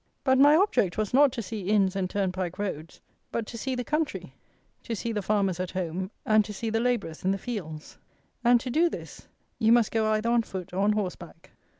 [0.23, 2.99] But my object was not to see inns and turnpike roads,
[3.31, 4.33] but to see the country;
[4.81, 7.99] to see the farmers at home, and to see the labourers in the fields;
[8.43, 9.27] and to do this
[9.59, 11.51] you must go either on foot or on horse back.